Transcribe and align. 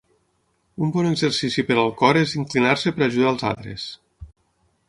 Un 0.85 0.93
bon 0.95 1.09
exercici 1.09 1.65
per 1.69 1.77
al 1.83 1.93
cor 2.01 2.21
és 2.23 2.35
inclinar-se 2.39 2.97
per 2.97 3.07
a 3.07 3.09
ajudar 3.13 3.31
els 3.37 3.47
altres. 3.51 3.89